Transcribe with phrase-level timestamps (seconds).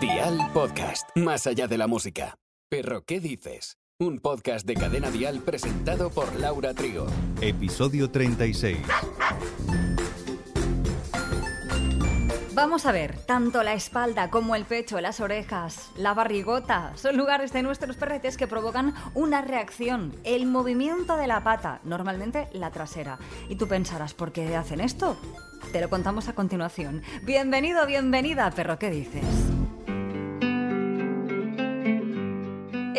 [0.00, 2.38] Dial Podcast, más allá de la música.
[2.70, 3.76] Pero ¿qué dices?
[3.98, 7.06] Un podcast de Cadena Dial presentado por Laura Trigo.
[7.42, 8.78] Episodio 36.
[12.54, 17.52] Vamos a ver, tanto la espalda como el pecho, las orejas, la barrigota, son lugares
[17.52, 23.18] de nuestros perretes que provocan una reacción, el movimiento de la pata, normalmente la trasera.
[23.50, 25.18] Y tú pensarás, ¿por qué hacen esto?
[25.72, 27.02] Te lo contamos a continuación.
[27.22, 29.59] Bienvenido, bienvenida, perro, ¿qué dices?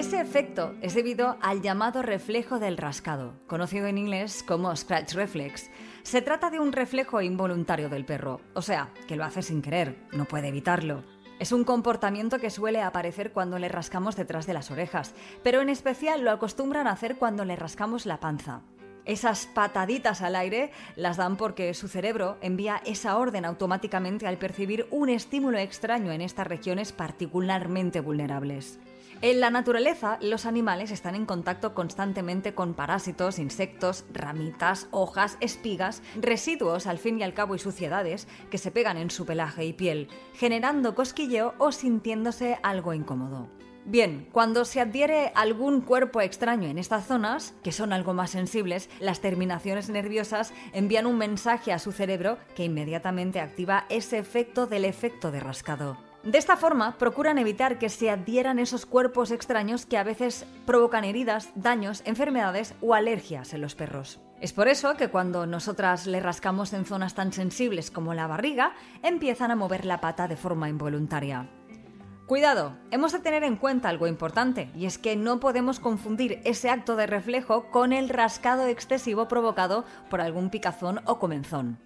[0.00, 5.70] Ese efecto es debido al llamado reflejo del rascado, conocido en inglés como scratch reflex.
[6.04, 9.98] Se trata de un reflejo involuntario del perro, o sea, que lo hace sin querer,
[10.12, 11.04] no puede evitarlo.
[11.38, 15.68] Es un comportamiento que suele aparecer cuando le rascamos detrás de las orejas, pero en
[15.68, 18.62] especial lo acostumbran a hacer cuando le rascamos la panza.
[19.04, 24.86] Esas pataditas al aire las dan porque su cerebro envía esa orden automáticamente al percibir
[24.90, 28.78] un estímulo extraño en estas regiones particularmente vulnerables.
[29.22, 36.02] En la naturaleza, los animales están en contacto constantemente con parásitos, insectos, ramitas, hojas, espigas,
[36.18, 39.74] residuos al fin y al cabo y suciedades que se pegan en su pelaje y
[39.74, 43.50] piel, generando cosquilleo o sintiéndose algo incómodo.
[43.84, 48.88] Bien, cuando se adhiere algún cuerpo extraño en estas zonas, que son algo más sensibles,
[49.00, 54.86] las terminaciones nerviosas envían un mensaje a su cerebro que inmediatamente activa ese efecto del
[54.86, 56.09] efecto de rascado.
[56.22, 61.04] De esta forma, procuran evitar que se adhieran esos cuerpos extraños que a veces provocan
[61.04, 64.20] heridas, daños, enfermedades o alergias en los perros.
[64.38, 68.74] Es por eso que cuando nosotras le rascamos en zonas tan sensibles como la barriga,
[69.02, 71.48] empiezan a mover la pata de forma involuntaria.
[72.26, 76.70] Cuidado, hemos de tener en cuenta algo importante, y es que no podemos confundir ese
[76.70, 81.78] acto de reflejo con el rascado excesivo provocado por algún picazón o comenzón.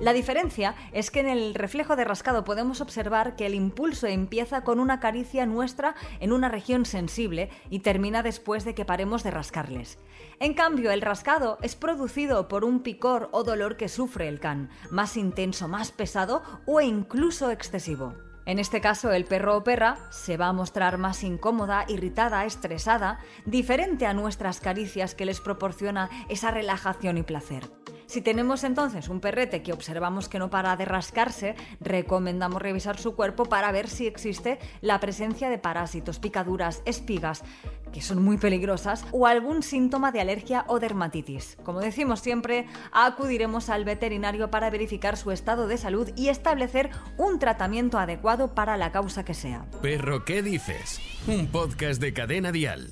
[0.00, 4.62] La diferencia es que en el reflejo de rascado podemos observar que el impulso empieza
[4.62, 9.32] con una caricia nuestra en una región sensible y termina después de que paremos de
[9.32, 9.98] rascarles.
[10.38, 14.70] En cambio, el rascado es producido por un picor o dolor que sufre el can,
[14.88, 18.14] más intenso, más pesado o incluso excesivo.
[18.46, 23.18] En este caso, el perro o perra se va a mostrar más incómoda, irritada, estresada,
[23.46, 27.68] diferente a nuestras caricias que les proporciona esa relajación y placer.
[28.08, 33.14] Si tenemos entonces un perrete que observamos que no para de rascarse, recomendamos revisar su
[33.14, 37.44] cuerpo para ver si existe la presencia de parásitos, picaduras, espigas,
[37.92, 41.58] que son muy peligrosas, o algún síntoma de alergia o dermatitis.
[41.64, 46.88] Como decimos siempre, acudiremos al veterinario para verificar su estado de salud y establecer
[47.18, 49.66] un tratamiento adecuado para la causa que sea.
[49.82, 50.98] Perro, ¿qué dices?
[51.26, 52.90] Un podcast de cadena dial.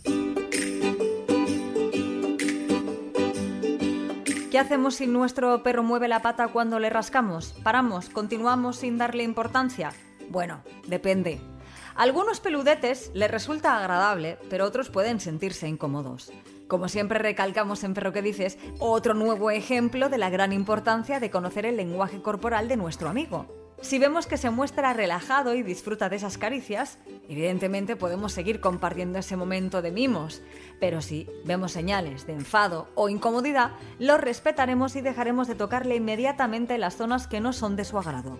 [4.56, 7.52] ¿Qué hacemos si nuestro perro mueve la pata cuando le rascamos?
[7.62, 8.08] ¿Paramos?
[8.08, 9.92] ¿Continuamos sin darle importancia?
[10.30, 11.42] Bueno, depende.
[11.94, 16.32] Algunos peludetes les resulta agradable, pero otros pueden sentirse incómodos.
[16.68, 21.30] Como siempre recalcamos en Perro que dices, otro nuevo ejemplo de la gran importancia de
[21.30, 23.65] conocer el lenguaje corporal de nuestro amigo.
[23.82, 26.98] Si vemos que se muestra relajado y disfruta de esas caricias,
[27.28, 30.42] evidentemente podemos seguir compartiendo ese momento de mimos,
[30.80, 36.78] pero si vemos señales de enfado o incomodidad, lo respetaremos y dejaremos de tocarle inmediatamente
[36.78, 38.38] las zonas que no son de su agrado.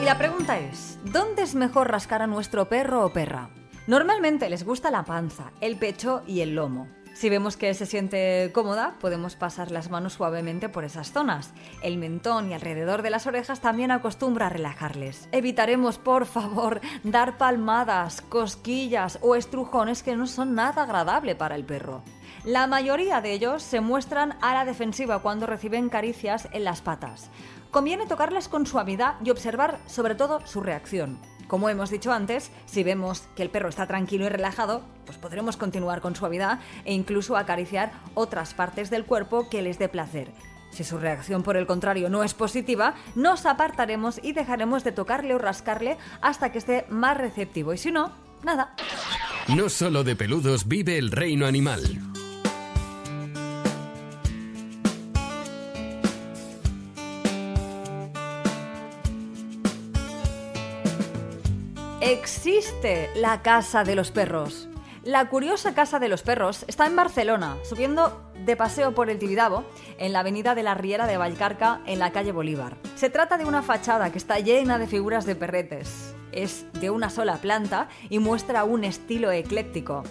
[0.00, 3.50] Y la pregunta es, ¿dónde es mejor rascar a nuestro perro o perra?
[3.86, 6.88] Normalmente les gusta la panza, el pecho y el lomo.
[7.14, 11.52] Si vemos que se siente cómoda, podemos pasar las manos suavemente por esas zonas.
[11.80, 15.28] El mentón y alrededor de las orejas también acostumbra a relajarles.
[15.30, 21.64] Evitaremos, por favor, dar palmadas, cosquillas o estrujones que no son nada agradable para el
[21.64, 22.02] perro.
[22.42, 27.30] La mayoría de ellos se muestran a la defensiva cuando reciben caricias en las patas.
[27.70, 31.18] Conviene tocarlas con suavidad y observar sobre todo su reacción.
[31.48, 35.56] Como hemos dicho antes, si vemos que el perro está tranquilo y relajado, pues podremos
[35.56, 40.32] continuar con suavidad e incluso acariciar otras partes del cuerpo que les dé placer.
[40.70, 45.34] Si su reacción, por el contrario, no es positiva, nos apartaremos y dejaremos de tocarle
[45.34, 47.72] o rascarle hasta que esté más receptivo.
[47.74, 48.74] Y si no, nada.
[49.54, 52.13] No solo de peludos vive el reino animal.
[62.06, 64.68] Existe la Casa de los Perros.
[65.04, 69.64] La curiosa Casa de los Perros está en Barcelona, subiendo de paseo por el Tibidabo,
[69.96, 72.76] en la avenida de la Riera de Valcarca, en la calle Bolívar.
[72.94, 76.14] Se trata de una fachada que está llena de figuras de perretes.
[76.30, 80.02] Es de una sola planta y muestra un estilo ecléctico.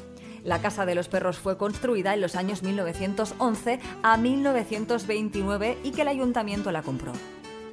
[0.44, 6.02] La Casa de los Perros fue construida en los años 1911 a 1929 y que
[6.02, 7.14] el ayuntamiento la compró.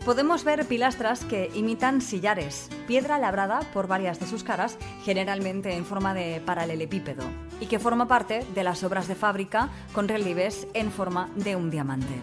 [0.04, 5.84] Podemos ver pilastras que imitan sillares, piedra labrada por varias de sus caras, generalmente en
[5.84, 7.24] forma de paralelepípedo,
[7.60, 11.70] y que forma parte de las obras de fábrica con relieves en forma de un
[11.70, 12.20] diamante.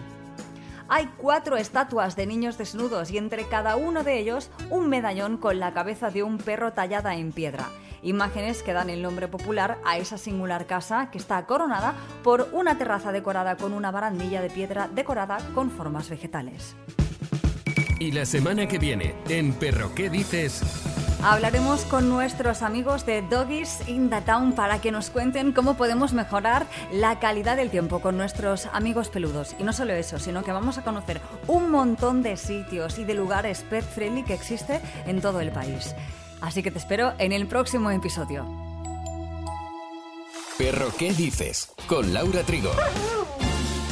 [0.90, 5.58] Hay cuatro estatuas de niños desnudos y entre cada uno de ellos un medallón con
[5.58, 7.68] la cabeza de un perro tallada en piedra.
[8.02, 12.78] Imágenes que dan el nombre popular a esa singular casa que está coronada por una
[12.78, 16.74] terraza decorada con una barandilla de piedra decorada con formas vegetales.
[17.98, 20.62] Y la semana que viene, en Perro ¿Qué dices?
[21.20, 26.12] Hablaremos con nuestros amigos de Doggies in the Town para que nos cuenten cómo podemos
[26.12, 29.56] mejorar la calidad del tiempo con nuestros amigos peludos.
[29.58, 33.14] Y no solo eso, sino que vamos a conocer un montón de sitios y de
[33.14, 35.96] lugares pet friendly que existe en todo el país.
[36.40, 38.46] Así que te espero en el próximo episodio.
[40.56, 41.72] Perro ¿Qué dices?
[41.88, 42.70] Con Laura Trigo.